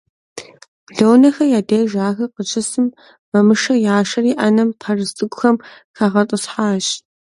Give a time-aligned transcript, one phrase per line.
[0.97, 2.87] Лонэхэ я деж ахэр къыщысым,
[3.31, 5.55] Мамышэ яшэри Ӏэнэм пэрыс цӀыкӀухэм
[5.97, 6.85] хагъэтӀысхьащ.